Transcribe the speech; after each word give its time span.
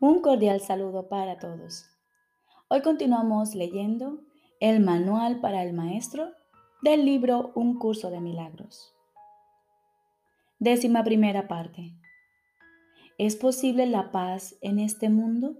Un 0.00 0.22
cordial 0.22 0.60
saludo 0.60 1.08
para 1.08 1.40
todos. 1.40 1.90
Hoy 2.68 2.82
continuamos 2.82 3.56
leyendo 3.56 4.20
el 4.60 4.78
Manual 4.78 5.40
para 5.40 5.64
el 5.64 5.72
Maestro 5.72 6.30
del 6.82 7.04
libro 7.04 7.50
Un 7.56 7.80
Curso 7.80 8.08
de 8.08 8.20
Milagros. 8.20 8.94
Décima 10.60 11.02
primera 11.02 11.48
parte. 11.48 11.96
¿Es 13.18 13.34
posible 13.34 13.86
la 13.86 14.12
paz 14.12 14.54
en 14.60 14.78
este 14.78 15.08
mundo? 15.08 15.56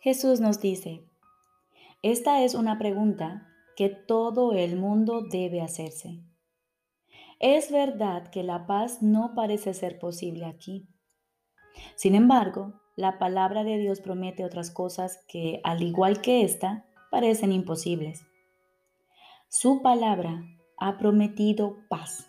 Jesús 0.00 0.40
nos 0.40 0.58
dice, 0.58 1.04
esta 2.00 2.42
es 2.44 2.54
una 2.54 2.78
pregunta 2.78 3.46
que 3.76 3.90
todo 3.90 4.54
el 4.54 4.76
mundo 4.76 5.20
debe 5.20 5.60
hacerse. 5.60 6.22
Es 7.40 7.70
verdad 7.70 8.30
que 8.30 8.42
la 8.42 8.66
paz 8.66 9.02
no 9.02 9.34
parece 9.34 9.74
ser 9.74 9.98
posible 9.98 10.46
aquí 10.46 10.88
sin 11.96 12.14
embargo, 12.14 12.80
la 12.96 13.18
palabra 13.18 13.64
de 13.64 13.78
Dios 13.78 14.00
promete 14.00 14.44
otras 14.44 14.70
cosas 14.70 15.24
que, 15.28 15.60
al 15.64 15.82
igual 15.82 16.20
que 16.20 16.42
esta, 16.42 16.84
parecen 17.10 17.52
imposibles. 17.52 18.26
Su 19.48 19.82
palabra 19.82 20.44
ha 20.76 20.98
prometido 20.98 21.78
paz. 21.88 22.28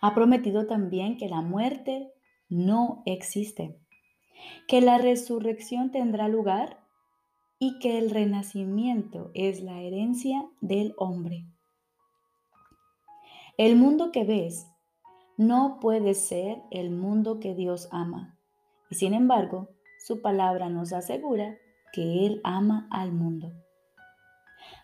Ha 0.00 0.14
prometido 0.14 0.66
también 0.66 1.16
que 1.16 1.28
la 1.28 1.40
muerte 1.40 2.12
no 2.48 3.02
existe, 3.06 3.78
que 4.68 4.80
la 4.80 4.98
resurrección 4.98 5.90
tendrá 5.90 6.28
lugar 6.28 6.84
y 7.58 7.78
que 7.78 7.98
el 7.98 8.10
renacimiento 8.10 9.30
es 9.34 9.62
la 9.62 9.80
herencia 9.80 10.46
del 10.60 10.94
hombre. 10.98 11.46
El 13.56 13.76
mundo 13.76 14.12
que 14.12 14.24
ves 14.24 14.66
no 15.36 15.78
puede 15.80 16.14
ser 16.14 16.62
el 16.70 16.90
mundo 16.90 17.40
que 17.40 17.54
Dios 17.54 17.88
ama. 17.90 18.38
Y 18.90 18.94
sin 18.94 19.14
embargo, 19.14 19.68
su 19.98 20.22
palabra 20.22 20.68
nos 20.68 20.92
asegura 20.92 21.58
que 21.92 22.26
Él 22.26 22.40
ama 22.44 22.86
al 22.90 23.12
mundo. 23.12 23.52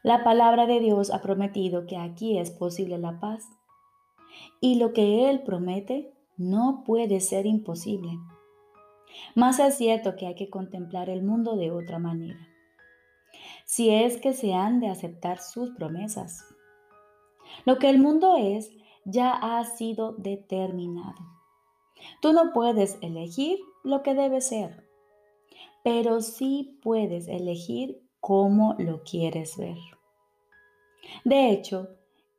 La 0.02 0.24
palabra 0.24 0.66
de 0.66 0.80
Dios 0.80 1.10
ha 1.10 1.22
prometido 1.22 1.86
que 1.86 1.96
aquí 1.96 2.38
es 2.38 2.50
posible 2.50 2.98
la 2.98 3.20
paz. 3.20 3.44
Y 4.60 4.76
lo 4.76 4.92
que 4.92 5.30
Él 5.30 5.42
promete 5.42 6.12
no 6.36 6.82
puede 6.84 7.20
ser 7.20 7.46
imposible. 7.46 8.18
Más 9.34 9.58
es 9.58 9.76
cierto 9.76 10.16
que 10.16 10.26
hay 10.26 10.34
que 10.34 10.50
contemplar 10.50 11.08
el 11.08 11.22
mundo 11.22 11.56
de 11.56 11.70
otra 11.70 11.98
manera. 11.98 12.48
Si 13.64 13.90
es 13.90 14.20
que 14.20 14.32
se 14.32 14.54
han 14.54 14.80
de 14.80 14.88
aceptar 14.88 15.38
sus 15.38 15.70
promesas. 15.70 16.44
Lo 17.64 17.78
que 17.78 17.90
el 17.90 17.98
mundo 17.98 18.36
es 18.36 18.70
ya 19.04 19.32
ha 19.32 19.64
sido 19.64 20.12
determinado. 20.12 21.18
Tú 22.20 22.32
no 22.32 22.52
puedes 22.52 22.98
elegir 23.00 23.58
lo 23.84 24.02
que 24.02 24.14
debe 24.14 24.40
ser, 24.40 24.88
pero 25.82 26.20
sí 26.20 26.78
puedes 26.82 27.28
elegir 27.28 28.02
cómo 28.20 28.74
lo 28.78 29.02
quieres 29.02 29.56
ver. 29.56 29.78
De 31.24 31.50
hecho, 31.50 31.88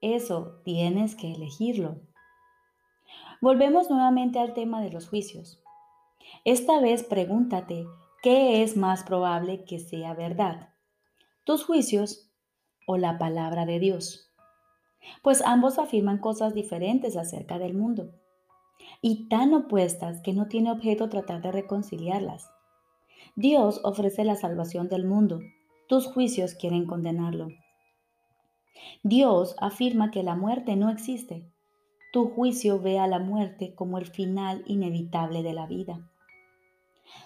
eso 0.01 0.61
tienes 0.63 1.15
que 1.15 1.33
elegirlo. 1.33 2.01
Volvemos 3.41 3.89
nuevamente 3.89 4.39
al 4.39 4.53
tema 4.53 4.81
de 4.81 4.89
los 4.89 5.07
juicios. 5.09 5.61
Esta 6.45 6.79
vez 6.79 7.03
pregúntate 7.03 7.85
qué 8.21 8.63
es 8.63 8.77
más 8.77 9.03
probable 9.03 9.65
que 9.65 9.79
sea 9.79 10.13
verdad, 10.13 10.69
tus 11.43 11.65
juicios 11.65 12.31
o 12.87 12.97
la 12.97 13.17
palabra 13.17 13.65
de 13.65 13.79
Dios 13.79 14.32
pues 15.21 15.41
ambos 15.45 15.79
afirman 15.79 16.19
cosas 16.19 16.53
diferentes 16.53 17.17
acerca 17.17 17.59
del 17.59 17.73
mundo 17.73 18.11
y 19.01 19.27
tan 19.27 19.53
opuestas 19.53 20.21
que 20.21 20.33
no 20.33 20.47
tiene 20.47 20.71
objeto 20.71 21.09
tratar 21.09 21.41
de 21.41 21.51
reconciliarlas. 21.51 22.49
Dios 23.35 23.81
ofrece 23.83 24.23
la 24.23 24.35
salvación 24.35 24.89
del 24.89 25.05
mundo, 25.05 25.39
tus 25.87 26.07
juicios 26.07 26.55
quieren 26.55 26.85
condenarlo. 26.85 27.49
Dios 29.03 29.55
afirma 29.59 30.11
que 30.11 30.23
la 30.23 30.35
muerte 30.35 30.75
no 30.75 30.89
existe, 30.89 31.49
tu 32.11 32.29
juicio 32.29 32.79
ve 32.79 32.99
a 32.99 33.07
la 33.07 33.19
muerte 33.19 33.73
como 33.75 33.97
el 33.97 34.05
final 34.05 34.63
inevitable 34.67 35.41
de 35.41 35.53
la 35.53 35.65
vida. 35.65 36.09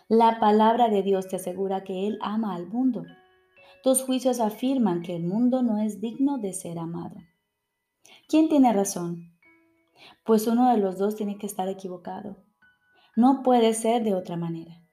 La 0.07 0.39
palabra 0.39 0.89
de 0.89 1.03
Dios 1.03 1.27
te 1.27 1.35
asegura 1.35 1.83
que 1.83 2.07
Él 2.07 2.17
ama 2.21 2.55
al 2.55 2.67
mundo. 2.67 3.03
Tus 3.83 4.01
juicios 4.01 4.39
afirman 4.39 5.01
que 5.01 5.15
el 5.15 5.23
mundo 5.23 5.61
no 5.61 5.77
es 5.79 5.99
digno 5.99 6.37
de 6.37 6.53
ser 6.53 6.79
amado. 6.79 7.17
¿Quién 8.29 8.49
tiene 8.49 8.73
razón? 8.73 9.31
Pues 10.25 10.47
uno 10.47 10.69
de 10.69 10.77
los 10.77 10.97
dos 10.97 11.15
tiene 11.15 11.37
que 11.37 11.45
estar 11.45 11.69
equivocado. 11.69 12.35
No 13.15 13.41
puede 13.41 13.73
ser 13.73 14.03
de 14.03 14.15
otra 14.15 14.35
manera. 14.35 14.83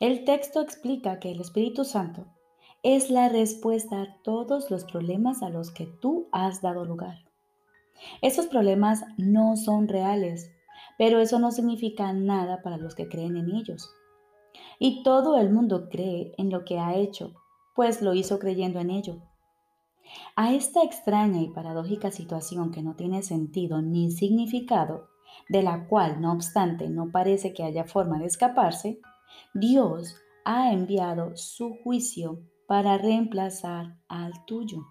El 0.00 0.24
texto 0.24 0.62
explica 0.62 1.20
que 1.20 1.30
el 1.30 1.42
Espíritu 1.42 1.84
Santo 1.84 2.26
es 2.82 3.10
la 3.10 3.28
respuesta 3.28 4.00
a 4.00 4.22
todos 4.22 4.70
los 4.70 4.86
problemas 4.86 5.42
a 5.42 5.50
los 5.50 5.70
que 5.70 5.84
tú 5.84 6.30
has 6.32 6.62
dado 6.62 6.86
lugar. 6.86 7.18
Esos 8.22 8.46
problemas 8.46 9.04
no 9.18 9.58
son 9.58 9.86
reales, 9.86 10.50
pero 10.96 11.20
eso 11.20 11.38
no 11.38 11.52
significa 11.52 12.14
nada 12.14 12.62
para 12.62 12.78
los 12.78 12.94
que 12.94 13.10
creen 13.10 13.36
en 13.36 13.54
ellos. 13.54 13.90
Y 14.78 15.02
todo 15.02 15.36
el 15.36 15.50
mundo 15.50 15.90
cree 15.90 16.32
en 16.38 16.48
lo 16.48 16.64
que 16.64 16.78
ha 16.78 16.94
hecho, 16.94 17.34
pues 17.74 18.00
lo 18.00 18.14
hizo 18.14 18.38
creyendo 18.38 18.80
en 18.80 18.88
ello. 18.88 19.20
A 20.34 20.52
esta 20.52 20.82
extraña 20.82 21.40
y 21.40 21.48
paradójica 21.48 22.10
situación 22.10 22.70
que 22.70 22.82
no 22.82 22.94
tiene 22.94 23.22
sentido 23.22 23.82
ni 23.82 24.10
significado, 24.10 25.08
de 25.48 25.62
la 25.62 25.86
cual 25.86 26.20
no 26.20 26.32
obstante 26.32 26.88
no 26.88 27.10
parece 27.10 27.52
que 27.52 27.62
haya 27.62 27.84
forma 27.84 28.18
de 28.18 28.26
escaparse, 28.26 29.00
Dios 29.54 30.16
ha 30.44 30.72
enviado 30.72 31.36
su 31.36 31.76
juicio 31.82 32.40
para 32.66 32.98
reemplazar 32.98 33.98
al 34.08 34.44
tuyo. 34.46 34.86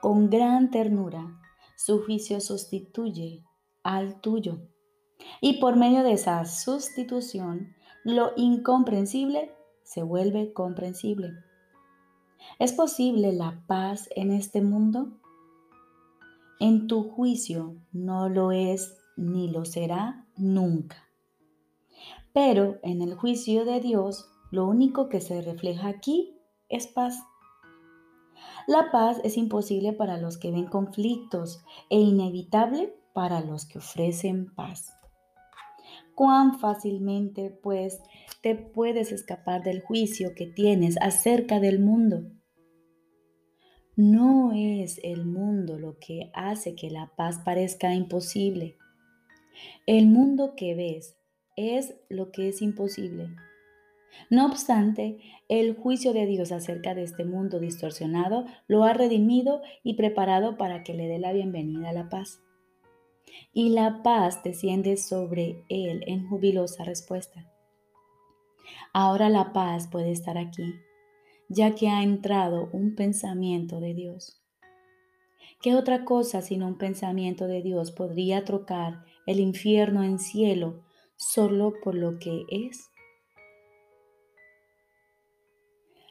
Con 0.00 0.28
gran 0.28 0.70
ternura, 0.70 1.40
su 1.76 2.02
juicio 2.04 2.40
sustituye 2.40 3.42
al 3.82 4.20
tuyo. 4.20 4.68
Y 5.40 5.60
por 5.60 5.76
medio 5.76 6.02
de 6.02 6.12
esa 6.12 6.44
sustitución, 6.44 7.74
lo 8.04 8.32
incomprensible 8.36 9.54
se 9.82 10.02
vuelve 10.02 10.52
comprensible. 10.52 11.32
¿Es 12.58 12.72
posible 12.72 13.32
la 13.32 13.62
paz 13.66 14.08
en 14.14 14.30
este 14.30 14.60
mundo? 14.62 15.18
En 16.60 16.86
tu 16.86 17.02
juicio 17.02 17.76
no 17.92 18.28
lo 18.28 18.52
es 18.52 18.96
ni 19.16 19.48
lo 19.48 19.64
será 19.64 20.26
nunca. 20.36 21.08
Pero 22.32 22.78
en 22.82 23.02
el 23.02 23.14
juicio 23.14 23.64
de 23.64 23.80
Dios, 23.80 24.30
lo 24.50 24.66
único 24.66 25.08
que 25.08 25.20
se 25.20 25.42
refleja 25.42 25.88
aquí 25.88 26.36
es 26.68 26.86
paz. 26.86 27.22
La 28.66 28.90
paz 28.90 29.20
es 29.24 29.36
imposible 29.36 29.92
para 29.92 30.18
los 30.18 30.38
que 30.38 30.50
ven 30.50 30.66
conflictos 30.66 31.64
e 31.90 31.98
inevitable 31.98 32.94
para 33.12 33.40
los 33.40 33.66
que 33.66 33.78
ofrecen 33.78 34.54
paz. 34.54 34.92
Cuán 36.14 36.58
fácilmente, 36.58 37.50
pues, 37.50 38.00
te 38.42 38.54
puedes 38.54 39.12
escapar 39.12 39.62
del 39.62 39.82
juicio 39.82 40.34
que 40.34 40.46
tienes 40.46 40.96
acerca 41.00 41.58
del 41.58 41.80
mundo. 41.80 42.30
No 43.96 44.52
es 44.54 45.00
el 45.02 45.26
mundo 45.26 45.78
lo 45.78 45.98
que 45.98 46.30
hace 46.34 46.74
que 46.74 46.90
la 46.90 47.12
paz 47.16 47.40
parezca 47.44 47.94
imposible. 47.94 48.76
El 49.86 50.06
mundo 50.06 50.54
que 50.56 50.74
ves 50.74 51.16
es 51.56 51.94
lo 52.08 52.32
que 52.32 52.48
es 52.48 52.62
imposible. 52.62 53.28
No 54.30 54.46
obstante, 54.46 55.18
el 55.48 55.76
juicio 55.76 56.12
de 56.12 56.26
Dios 56.26 56.52
acerca 56.52 56.94
de 56.94 57.02
este 57.02 57.24
mundo 57.24 57.60
distorsionado 57.60 58.46
lo 58.66 58.84
ha 58.84 58.92
redimido 58.92 59.62
y 59.82 59.94
preparado 59.94 60.56
para 60.56 60.82
que 60.82 60.94
le 60.94 61.08
dé 61.08 61.18
la 61.18 61.32
bienvenida 61.32 61.90
a 61.90 61.92
la 61.92 62.08
paz 62.08 62.40
y 63.52 63.70
la 63.70 64.02
paz 64.02 64.42
desciende 64.42 64.96
sobre 64.96 65.64
él 65.68 66.04
en 66.06 66.28
jubilosa 66.28 66.84
respuesta. 66.84 67.50
Ahora 68.92 69.28
la 69.28 69.52
paz 69.52 69.88
puede 69.88 70.12
estar 70.12 70.38
aquí, 70.38 70.74
ya 71.52 71.74
que 71.74 71.88
ha 71.88 72.02
entrado 72.02 72.70
un 72.72 72.94
pensamiento 72.94 73.80
de 73.80 73.94
Dios. 73.94 74.42
¿Qué 75.60 75.74
otra 75.74 76.04
cosa 76.04 76.42
sino 76.42 76.66
un 76.66 76.78
pensamiento 76.78 77.46
de 77.46 77.62
Dios 77.62 77.92
podría 77.92 78.44
trocar 78.44 79.04
el 79.26 79.38
infierno 79.38 80.02
en 80.02 80.18
cielo 80.18 80.82
solo 81.16 81.74
por 81.84 81.94
lo 81.94 82.18
que 82.18 82.44
es? 82.50 82.90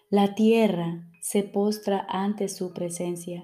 La 0.09 0.35
tierra 0.35 1.07
se 1.21 1.44
postra 1.44 2.05
ante 2.09 2.47
su 2.47 2.73
presencia, 2.73 3.44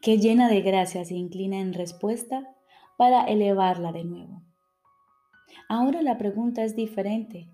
que 0.00 0.18
llena 0.18 0.48
de 0.48 0.60
gracia 0.62 1.04
se 1.04 1.14
inclina 1.14 1.60
en 1.60 1.72
respuesta 1.72 2.54
para 2.96 3.24
elevarla 3.24 3.92
de 3.92 4.04
nuevo. 4.04 4.42
Ahora 5.68 6.02
la 6.02 6.18
pregunta 6.18 6.64
es 6.64 6.74
diferente. 6.76 7.48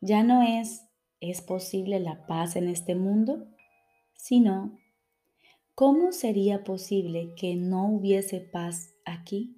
Ya 0.00 0.22
no 0.22 0.42
es, 0.42 0.87
¿Es 1.20 1.42
posible 1.42 1.98
la 1.98 2.26
paz 2.26 2.54
en 2.54 2.68
este 2.68 2.94
mundo? 2.94 3.48
Si 4.14 4.38
no, 4.38 4.78
¿cómo 5.74 6.12
sería 6.12 6.62
posible 6.62 7.34
que 7.34 7.56
no 7.56 7.88
hubiese 7.88 8.40
paz 8.40 8.94
aquí? 9.04 9.56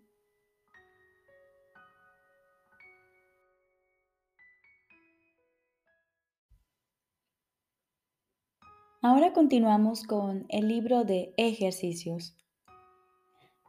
Ahora 9.02 9.32
continuamos 9.34 10.04
con 10.04 10.46
el 10.48 10.68
libro 10.68 11.04
de 11.04 11.34
ejercicios. 11.36 12.36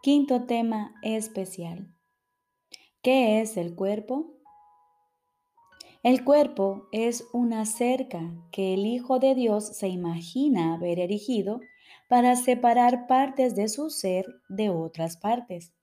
Quinto 0.02 0.46
tema 0.46 0.94
especial. 1.04 1.94
¿Qué 3.02 3.42
es 3.42 3.58
el 3.58 3.76
cuerpo? 3.76 4.41
El 6.04 6.24
cuerpo 6.24 6.88
es 6.92 7.28
una 7.32 7.66
cerca 7.66 8.34
que 8.52 8.74
el 8.74 8.86
Hijo 8.86 9.20
de 9.20 9.36
Dios 9.36 9.68
se 9.78 9.88
imagina 9.88 10.74
haber 10.74 11.00
erigido 11.00 11.62
para 12.08 12.36
separar 12.36 13.08
partes 13.08 13.56
de 13.56 13.68
su 13.68 13.90
ser 13.90 14.26
de 14.50 14.70
otras 14.70 15.18
partes. 15.18 15.74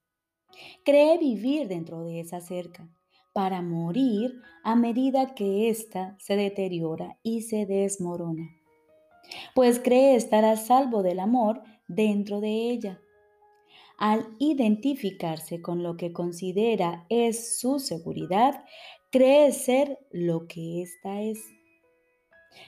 Cree 0.85 1.19
vivir 1.19 1.69
dentro 1.69 2.05
de 2.05 2.21
esa 2.21 2.41
cerca 2.41 2.89
para 3.33 3.63
morir 3.63 4.41
a 4.65 4.75
medida 4.75 5.35
que 5.35 5.69
ésta 5.69 6.17
se 6.19 6.37
deteriora 6.37 7.19
y 7.23 7.43
se 7.43 7.67
desmorona 7.67 8.59
pues 9.55 9.81
cree 9.81 10.17
estar 10.17 10.45
a 10.45 10.57
salvo 10.57 11.03
del 11.03 11.21
amor 11.21 11.63
dentro 11.87 12.41
de 12.41 12.71
ella. 12.71 13.01
Al 13.99 14.29
identificarse 14.39 15.61
con 15.61 15.83
lo 15.83 15.97
que 15.97 16.13
considera 16.13 17.05
es 17.09 17.59
su 17.59 17.81
seguridad, 17.81 18.65
cree 19.11 19.53
ser 19.53 19.99
lo 20.11 20.47
que 20.47 20.83
ésta 20.83 21.21
es. 21.21 21.39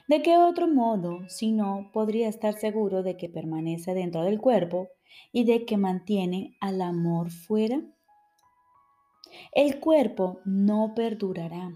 ¿De 0.09 0.23
qué 0.23 0.37
otro 0.37 0.69
modo, 0.69 1.29
si 1.29 1.53
no, 1.53 1.91
podría 1.93 2.29
estar 2.29 2.55
seguro 2.55 3.03
de 3.03 3.17
que 3.17 3.29
permanece 3.29 3.95
dentro 3.95 4.23
del 4.23 4.41
cuerpo 4.41 4.89
y 5.33 5.45
de 5.45 5.65
que 5.65 5.77
mantiene 5.77 6.57
al 6.61 6.81
amor 6.83 7.31
fuera? 7.31 7.83
El 9.53 9.81
cuerpo 9.81 10.41
no 10.45 10.93
perdurará 10.95 11.73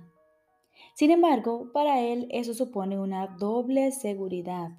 sin 0.94 1.10
embargo, 1.10 1.70
para 1.72 2.00
él 2.00 2.28
eso 2.30 2.54
supone 2.54 2.98
una 2.98 3.26
doble 3.26 3.90
seguridad, 3.90 4.70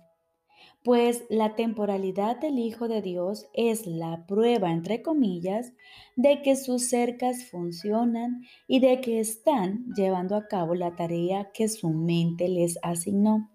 pues 0.83 1.25
la 1.29 1.55
temporalidad 1.55 2.39
del 2.39 2.59
Hijo 2.59 2.87
de 2.87 3.01
Dios 3.01 3.47
es 3.53 3.87
la 3.87 4.27
prueba, 4.27 4.71
entre 4.71 5.01
comillas, 5.01 5.73
de 6.15 6.43
que 6.43 6.55
sus 6.55 6.89
cercas 6.89 7.45
funcionan 7.49 8.43
y 8.67 8.79
de 8.79 9.01
que 9.01 9.19
están 9.19 9.87
llevando 9.95 10.35
a 10.35 10.47
cabo 10.47 10.75
la 10.75 10.95
tarea 10.95 11.51
que 11.53 11.67
su 11.69 11.89
mente 11.89 12.47
les 12.47 12.77
asignó. 12.83 13.49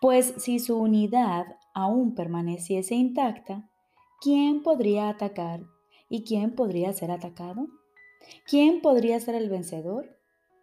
Pues 0.00 0.34
si 0.38 0.60
su 0.60 0.78
unidad 0.78 1.44
aún 1.74 2.14
permaneciese 2.14 2.94
intacta, 2.94 3.70
¿quién 4.22 4.62
podría 4.62 5.10
atacar 5.10 5.60
y 6.08 6.24
quién 6.24 6.54
podría 6.54 6.92
ser 6.94 7.10
atacado? 7.10 7.66
¿Quién 8.46 8.80
podría 8.80 9.20
ser 9.20 9.34
el 9.34 9.50
vencedor? 9.50 10.16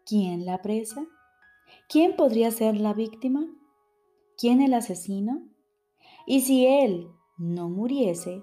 ¿Quién 0.06 0.46
la 0.46 0.62
presa? 0.62 1.06
¿Quién 1.88 2.16
podría 2.16 2.50
ser 2.50 2.78
la 2.78 2.94
víctima? 2.94 3.48
¿Quién 4.42 4.60
el 4.60 4.74
asesino? 4.74 5.48
Y 6.26 6.42
si 6.42 6.66
él 6.66 7.12
no 7.38 7.70
muriese, 7.70 8.42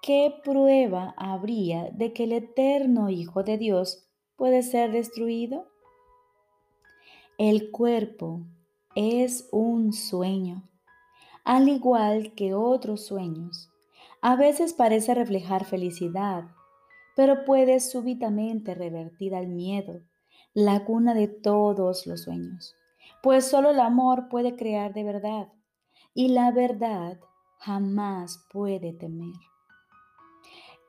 ¿qué 0.00 0.32
prueba 0.42 1.14
habría 1.18 1.90
de 1.90 2.14
que 2.14 2.24
el 2.24 2.32
eterno 2.32 3.10
Hijo 3.10 3.42
de 3.42 3.58
Dios 3.58 4.08
puede 4.36 4.62
ser 4.62 4.92
destruido? 4.92 5.68
El 7.36 7.70
cuerpo 7.70 8.46
es 8.94 9.46
un 9.52 9.92
sueño, 9.92 10.66
al 11.44 11.68
igual 11.68 12.34
que 12.34 12.54
otros 12.54 13.04
sueños. 13.04 13.68
A 14.22 14.36
veces 14.36 14.72
parece 14.72 15.14
reflejar 15.14 15.66
felicidad, 15.66 16.44
pero 17.14 17.44
puede 17.44 17.80
súbitamente 17.80 18.74
revertir 18.74 19.34
al 19.34 19.48
miedo 19.48 20.00
la 20.54 20.86
cuna 20.86 21.12
de 21.12 21.28
todos 21.28 22.06
los 22.06 22.22
sueños, 22.22 22.74
pues 23.22 23.46
solo 23.46 23.70
el 23.70 23.80
amor 23.80 24.28
puede 24.28 24.56
crear 24.56 24.94
de 24.94 25.04
verdad 25.04 25.48
y 26.14 26.28
la 26.28 26.50
verdad 26.50 27.18
jamás 27.58 28.46
puede 28.52 28.92
temer. 28.92 29.34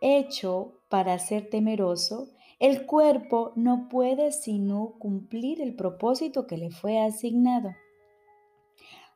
Hecho 0.01 0.79
para 0.89 1.19
ser 1.19 1.49
temeroso, 1.49 2.29
el 2.59 2.85
cuerpo 2.85 3.53
no 3.55 3.87
puede 3.89 4.31
sino 4.31 4.95
cumplir 4.99 5.61
el 5.61 5.75
propósito 5.75 6.47
que 6.47 6.57
le 6.57 6.71
fue 6.71 6.99
asignado. 6.99 7.75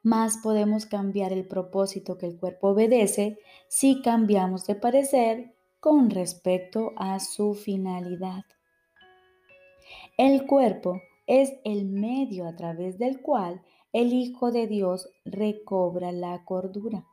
Más 0.03 0.37
podemos 0.43 0.85
cambiar 0.85 1.33
el 1.33 1.47
propósito 1.47 2.17
que 2.17 2.27
el 2.27 2.37
cuerpo 2.37 2.69
obedece 2.69 3.39
si 3.67 4.01
cambiamos 4.01 4.67
de 4.67 4.75
parecer 4.75 5.55
con 5.79 6.09
respecto 6.09 6.93
a 6.97 7.19
su 7.19 7.55
finalidad. 7.55 8.43
El 10.17 10.45
cuerpo 10.45 11.01
es 11.27 11.53
el 11.63 11.85
medio 11.85 12.47
a 12.47 12.55
través 12.55 12.97
del 12.97 13.21
cual 13.21 13.61
el 13.93 14.13
Hijo 14.13 14.51
de 14.51 14.67
Dios 14.67 15.09
recobra 15.23 16.11
la 16.11 16.43
cordura. 16.45 17.05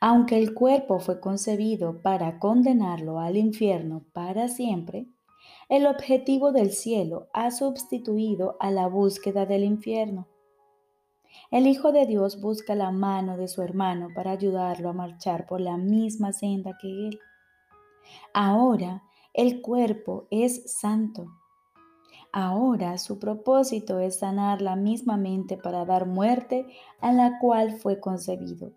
Aunque 0.00 0.38
el 0.38 0.54
cuerpo 0.54 0.98
fue 0.98 1.20
concebido 1.20 2.00
para 2.02 2.38
condenarlo 2.38 3.20
al 3.20 3.36
infierno 3.36 4.04
para 4.12 4.48
siempre, 4.48 5.06
el 5.68 5.86
objetivo 5.86 6.52
del 6.52 6.72
cielo 6.72 7.28
ha 7.32 7.50
sustituido 7.50 8.56
a 8.60 8.70
la 8.70 8.88
búsqueda 8.88 9.46
del 9.46 9.64
infierno. 9.64 10.28
El 11.50 11.66
Hijo 11.66 11.92
de 11.92 12.06
Dios 12.06 12.40
busca 12.40 12.74
la 12.74 12.90
mano 12.90 13.36
de 13.36 13.48
su 13.48 13.62
hermano 13.62 14.08
para 14.14 14.32
ayudarlo 14.32 14.88
a 14.90 14.92
marchar 14.92 15.46
por 15.46 15.60
la 15.60 15.76
misma 15.76 16.32
senda 16.32 16.76
que 16.80 17.08
él. 17.08 17.20
Ahora 18.34 19.02
el 19.32 19.62
cuerpo 19.62 20.26
es 20.30 20.72
santo 20.78 21.26
Ahora 22.32 22.96
su 22.96 23.18
propósito 23.18 24.00
es 24.00 24.20
sanar 24.20 24.62
la 24.62 24.74
misma 24.74 25.18
mente 25.18 25.58
para 25.58 25.84
dar 25.84 26.06
muerte 26.06 26.66
a 27.00 27.12
la 27.12 27.38
cual 27.38 27.78
fue 27.78 28.00
concebido. 28.00 28.72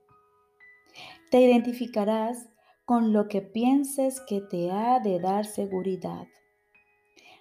Te 1.31 1.40
identificarás 1.40 2.50
con 2.84 3.13
lo 3.13 3.30
que 3.30 3.42
pienses 3.42 4.19
que 4.19 4.42
te 4.42 4.72
ha 4.72 5.00
de 5.00 5.19
dar 5.22 5.46
seguridad. 5.46 6.28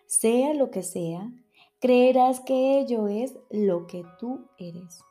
Sea 0.07 0.55
lo 0.55 0.71
que 0.71 0.85
sea, 0.85 1.33
creerás 1.81 2.39
que 2.39 2.79
ello 2.79 3.09
es 3.09 3.37
lo 3.51 3.89
que 3.89 4.05
tú 4.21 4.49
eres. 4.57 5.03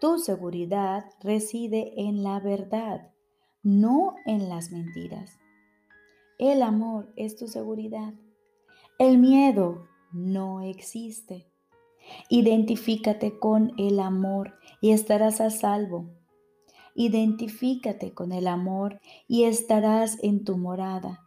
Tu 0.00 0.18
seguridad 0.18 1.04
reside 1.20 1.92
en 2.00 2.22
la 2.22 2.40
verdad, 2.40 3.12
no 3.62 4.14
en 4.24 4.48
las 4.48 4.70
mentiras. 4.70 5.38
El 6.38 6.62
amor 6.62 7.12
es 7.16 7.36
tu 7.36 7.46
seguridad. 7.46 8.14
El 8.98 9.18
miedo 9.18 9.86
no 10.12 10.60
existe. 10.60 11.46
Identifícate 12.28 13.38
con 13.38 13.72
el 13.78 14.00
amor 14.00 14.58
y 14.80 14.92
estarás 14.92 15.40
a 15.40 15.50
salvo. 15.50 16.06
Identifícate 16.94 18.12
con 18.12 18.32
el 18.32 18.46
amor 18.46 19.00
y 19.28 19.44
estarás 19.44 20.18
en 20.22 20.44
tu 20.44 20.56
morada. 20.56 21.24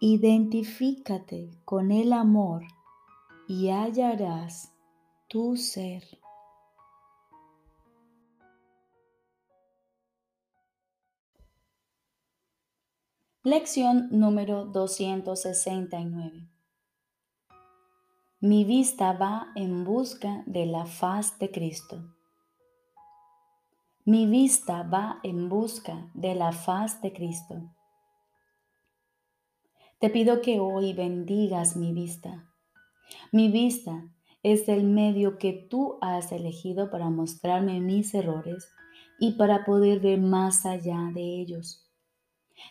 Identifícate 0.00 1.50
con 1.64 1.90
el 1.90 2.12
amor 2.12 2.64
y 3.46 3.68
hallarás 3.68 4.72
tu 5.28 5.56
ser. 5.56 6.02
Lección 13.42 14.08
número 14.10 14.64
269. 14.64 16.53
Mi 18.46 18.62
vista 18.64 19.14
va 19.14 19.52
en 19.54 19.84
busca 19.84 20.42
de 20.44 20.66
la 20.66 20.84
faz 20.84 21.38
de 21.38 21.50
Cristo. 21.50 22.02
Mi 24.04 24.26
vista 24.26 24.82
va 24.82 25.18
en 25.22 25.48
busca 25.48 26.10
de 26.12 26.34
la 26.34 26.52
faz 26.52 27.00
de 27.00 27.14
Cristo. 27.14 27.54
Te 29.98 30.10
pido 30.10 30.42
que 30.42 30.60
hoy 30.60 30.92
bendigas 30.92 31.74
mi 31.74 31.94
vista. 31.94 32.52
Mi 33.32 33.50
vista 33.50 34.10
es 34.42 34.68
el 34.68 34.84
medio 34.84 35.38
que 35.38 35.54
tú 35.70 35.96
has 36.02 36.30
elegido 36.30 36.90
para 36.90 37.08
mostrarme 37.08 37.80
mis 37.80 38.12
errores 38.12 38.68
y 39.18 39.38
para 39.38 39.64
poder 39.64 40.00
ver 40.00 40.20
más 40.20 40.66
allá 40.66 40.98
de 41.14 41.40
ellos. 41.40 41.90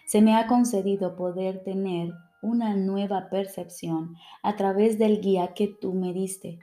Se 0.06 0.22
me 0.22 0.36
ha 0.36 0.46
concedido 0.46 1.16
poder 1.16 1.64
tener 1.64 2.14
una 2.44 2.76
nueva 2.76 3.30
percepción 3.30 4.16
a 4.44 4.56
través 4.56 5.00
del 5.00 5.22
guía 5.22 5.54
que 5.56 5.68
tú 5.68 5.94
me 5.94 6.14
diste 6.14 6.60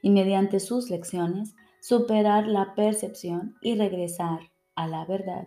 y 0.00 0.10
mediante 0.10 0.60
sus 0.60 0.88
lecciones 0.88 1.54
superar 1.80 2.46
la 2.46 2.74
percepción 2.74 3.56
y 3.60 3.74
regresar 3.76 4.40
a 4.74 4.86
la 4.86 5.04
verdad. 5.04 5.46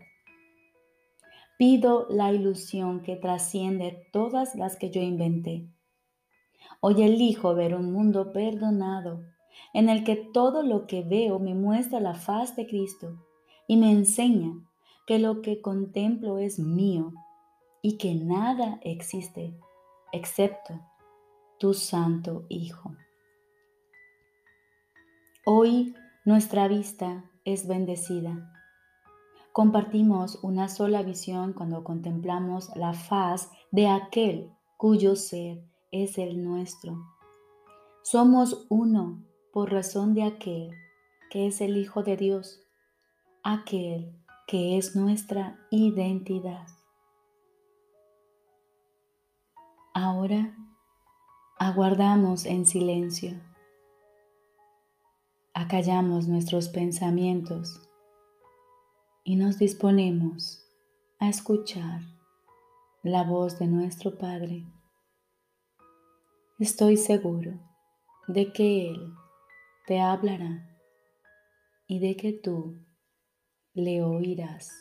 Pido 1.58 2.08
la 2.10 2.34
ilusión 2.34 3.02
que 3.02 3.16
trasciende 3.16 4.08
todas 4.12 4.56
las 4.56 4.76
que 4.76 4.90
yo 4.90 5.02
inventé. 5.02 5.68
Hoy 6.80 7.04
elijo 7.04 7.56
ver 7.56 7.76
un 7.76 7.92
mundo 7.92 8.34
perdonado, 8.34 9.22
en 9.74 9.90
el 9.90 10.04
que 10.04 10.16
todo 10.16 10.64
lo 10.64 10.88
que 10.88 11.04
veo 11.04 11.40
me 11.40 11.54
muestra 11.54 12.00
la 12.00 12.14
faz 12.14 12.56
de 12.56 12.68
Cristo 12.68 13.24
y 13.68 13.78
me 13.78 13.92
enseña 13.92 14.54
que 15.06 15.20
lo 15.20 15.42
que 15.42 15.62
contemplo 15.62 16.40
es 16.40 16.60
mío 16.60 17.14
y 17.82 17.98
que 17.98 18.16
nada 18.16 18.80
existe 18.84 19.58
excepto 20.12 20.80
tu 21.60 21.74
Santo 21.74 22.46
Hijo. 22.50 22.96
Hoy 25.46 25.96
nuestra 26.26 26.68
vista 26.68 27.24
es 27.46 27.68
bendecida. 27.68 28.54
Compartimos 29.52 30.40
una 30.44 30.70
sola 30.70 31.02
visión 31.02 31.54
cuando 31.54 31.84
contemplamos 31.84 32.70
la 32.76 32.94
faz 32.94 33.50
de 33.72 33.88
aquel 33.88 34.52
cuyo 34.78 35.16
ser 35.16 35.64
es 35.92 36.18
el 36.18 36.44
nuestro. 36.44 37.06
Somos 38.04 38.66
uno 38.70 39.24
por 39.52 39.72
razón 39.72 40.14
de 40.14 40.24
aquel 40.24 40.72
que 41.30 41.48
es 41.48 41.62
el 41.62 41.78
Hijo 41.78 42.04
de 42.04 42.18
Dios, 42.18 42.62
aquel 43.44 44.14
que 44.48 44.78
es 44.78 44.96
nuestra 44.96 45.60
identidad. 45.70 46.68
Ahora 49.94 50.56
aguardamos 51.60 52.46
en 52.46 52.66
silencio, 52.66 53.38
acallamos 55.54 56.30
nuestros 56.30 56.70
pensamientos 56.70 57.90
y 59.26 59.36
nos 59.36 59.60
disponemos 59.60 60.66
a 61.20 61.28
escuchar 61.28 62.04
la 63.04 63.24
voz 63.24 63.60
de 63.60 63.68
nuestro 63.68 64.18
Padre. 64.18 64.66
Estoy 66.58 66.96
seguro 66.96 67.60
de 68.30 68.54
que 68.54 68.92
Él 68.92 69.14
te 69.88 70.00
hablará 70.00 70.70
y 71.86 72.00
de 72.00 72.16
que 72.16 72.32
tú 72.32 72.78
le 73.74 74.02
oirás. 74.02 74.72